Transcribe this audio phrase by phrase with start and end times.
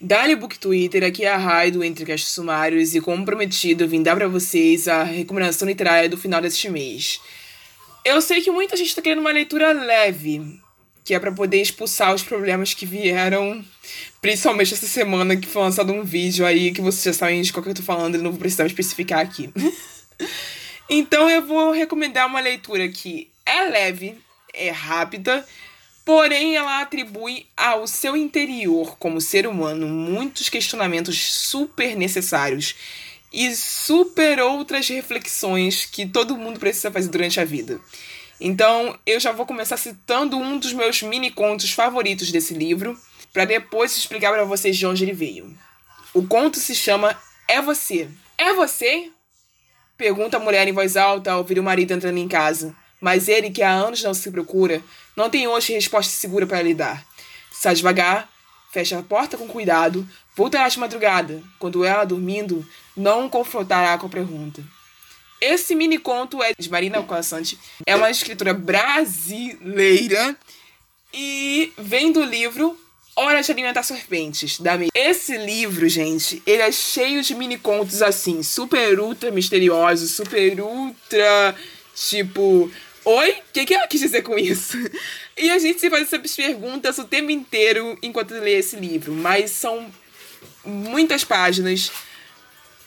[0.00, 4.02] Dali Book Twitter, aqui é a Rai do Entre Castos Sumários e como prometido, vim
[4.02, 7.20] dar para vocês a recomendação literária do final deste mês.
[8.04, 10.60] Eu sei que muita gente está querendo uma leitura leve,
[11.04, 13.64] que é para poder expulsar os problemas que vieram,
[14.20, 17.62] principalmente essa semana que foi lançado um vídeo aí que vocês já sabem de qual
[17.62, 19.48] que eu tô falando, e não vou precisar especificar aqui.
[20.90, 24.18] então eu vou recomendar uma leitura que é leve,
[24.52, 25.46] é rápida,
[26.04, 32.74] Porém, ela atribui ao seu interior, como ser humano, muitos questionamentos super necessários
[33.32, 37.80] e super outras reflexões que todo mundo precisa fazer durante a vida.
[38.38, 42.98] Então, eu já vou começar citando um dos meus mini contos favoritos desse livro,
[43.32, 45.56] para depois explicar para vocês de onde ele veio.
[46.12, 48.08] O conto se chama É Você.
[48.36, 49.10] É você?
[49.96, 52.74] Pergunta a mulher em voz alta ao ouvir o marido entrando em casa.
[53.04, 54.82] Mas ele, que há anos não se procura,
[55.14, 57.04] não tem hoje resposta segura para lhe dar.
[57.52, 58.26] Sai devagar,
[58.72, 64.08] fecha a porta com cuidado, voltará de madrugada, quando ela dormindo, não confrontará com a
[64.08, 64.64] pergunta.
[65.38, 70.34] Esse mini conto é de Marina Colassante, é uma escritora brasileira
[71.12, 72.74] e vem do livro
[73.14, 78.42] Hora de Alimentar Serpentes, da Esse livro, gente, ele é cheio de mini contos assim,
[78.42, 81.54] super ultra misteriosos, super ultra,
[81.94, 82.72] tipo,
[83.04, 83.30] Oi?
[83.32, 84.76] O que, que ela quis dizer com isso?
[85.36, 89.50] E a gente se faz essas perguntas o tempo inteiro enquanto lê esse livro, mas
[89.50, 89.90] são
[90.64, 91.90] muitas páginas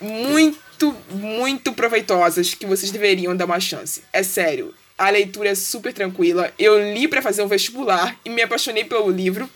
[0.00, 4.02] muito, muito proveitosas que vocês deveriam dar uma chance.
[4.12, 6.52] É sério, a leitura é super tranquila.
[6.58, 9.48] Eu li para fazer um vestibular e me apaixonei pelo livro.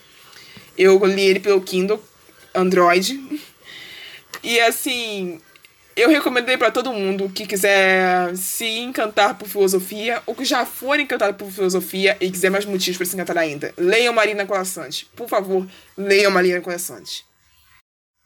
[0.76, 2.02] Eu li ele pelo Kindle
[2.54, 3.42] Android.
[4.42, 5.40] E assim,
[5.98, 11.00] eu recomendei para todo mundo que quiser se encantar por filosofia ou que já for
[11.00, 13.74] encantado por filosofia e quiser mais motivos para se encantar ainda.
[13.76, 15.10] Leiam Marina Colassante.
[15.16, 17.26] Por favor, leiam Marina Colassante.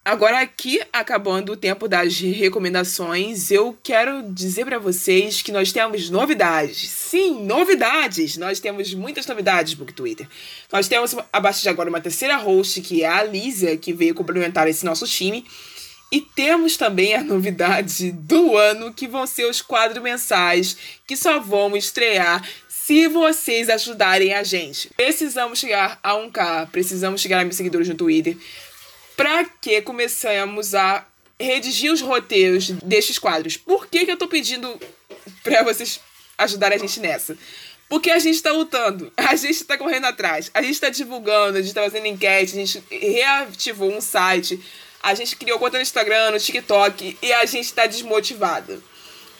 [0.05, 6.11] Agora aqui, acabando o tempo das recomendações, eu quero dizer para vocês que nós temos
[6.11, 6.91] novidades.
[6.91, 8.37] Sim, novidades!
[8.37, 10.29] Nós temos muitas novidades no Twitter.
[10.73, 14.13] Nós temos a partir de agora uma terceira host, que é a Lísia, que veio
[14.13, 15.47] complementar esse nosso time.
[16.13, 21.41] E temos também a novidade do ano, que vão ser os quadros mensais, que só
[21.41, 24.91] vão estrear se vocês ajudarem a gente.
[24.95, 28.37] Precisamos chegar a 1K, precisamos chegar a mil seguidores no Twitter,
[29.17, 31.07] para que começamos a
[31.41, 33.57] redigir os roteiros destes quadros.
[33.57, 34.79] Por que, que eu tô pedindo
[35.43, 35.99] para vocês
[36.37, 37.39] ajudarem a gente nessa?
[37.89, 41.61] Porque a gente está lutando, a gente está correndo atrás, a gente está divulgando, a
[41.63, 44.61] gente está fazendo enquete, a gente reativou um site,
[45.03, 48.81] a gente criou conta no Instagram, no TikTok e a gente tá desmotivada.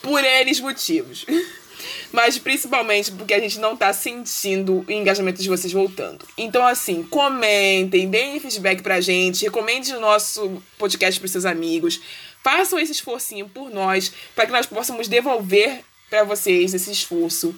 [0.03, 1.25] Por eles motivos.
[2.13, 6.27] Mas principalmente porque a gente não tá sentindo o engajamento de vocês voltando.
[6.37, 12.01] Então, assim, comentem, deem feedback pra gente, recomende o nosso podcast pros seus amigos.
[12.43, 15.81] Façam esse esforcinho por nós, para que nós possamos devolver
[16.11, 17.55] para vocês esse esforço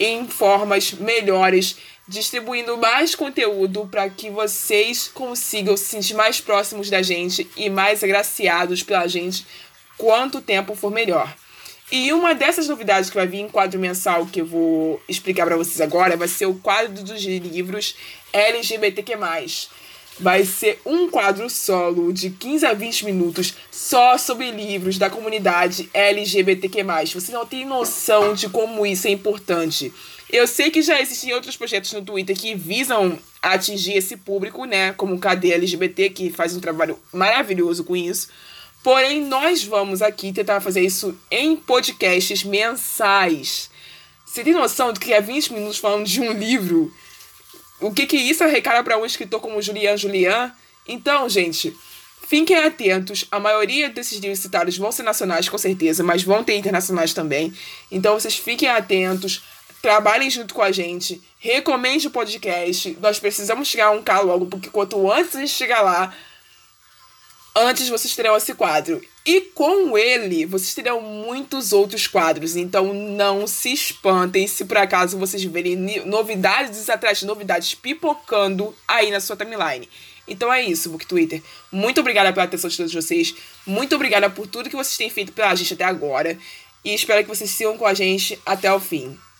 [0.00, 1.76] em formas melhores
[2.08, 8.02] distribuindo mais conteúdo para que vocês consigam se sentir mais próximos da gente e mais
[8.02, 9.46] agraciados pela gente
[9.98, 11.32] quanto tempo for melhor.
[11.90, 15.56] E uma dessas novidades que vai vir em quadro mensal que eu vou explicar para
[15.56, 17.94] vocês agora vai ser o quadro dos livros
[18.32, 19.16] LGBTQ+.
[20.20, 25.88] Vai ser um quadro solo de 15 a 20 minutos só sobre livros da comunidade
[25.94, 26.84] LGBTQ+.
[27.14, 29.92] Você não tem noção de como isso é importante.
[30.30, 34.92] Eu sei que já existem outros projetos no Twitter que visam atingir esse público, né?
[34.92, 38.28] Como o KD LGBT, que faz um trabalho maravilhoso com isso.
[38.82, 43.70] Porém, nós vamos aqui tentar fazer isso em podcasts mensais.
[44.26, 46.92] Você tem noção do que é 20 minutos falando de um livro?
[47.80, 50.52] O que, que isso arrecada para um escritor como Julian Julian?
[50.86, 51.74] Então, gente,
[52.26, 53.24] fiquem atentos.
[53.30, 57.52] A maioria desses livros citados vão ser nacionais, com certeza, mas vão ter internacionais também.
[57.90, 59.42] Então, vocês fiquem atentos
[59.80, 62.96] trabalhem junto com a gente, recomende o podcast.
[63.00, 66.14] Nós precisamos chegar a um K logo, porque quanto antes a gente chegar lá,
[67.54, 69.00] antes vocês terão esse quadro.
[69.24, 72.56] E com ele, vocês terão muitos outros quadros.
[72.56, 75.76] Então não se espantem se por acaso vocês verem
[76.06, 79.88] novidades atrás de novidades pipocando aí na sua timeline.
[80.26, 81.42] Então é isso, Book Twitter.
[81.72, 83.34] Muito obrigada pela atenção de todos vocês.
[83.66, 86.38] Muito obrigada por tudo que vocês têm feito pela gente até agora.
[86.84, 89.18] E espero que vocês sigam com a gente até o fim.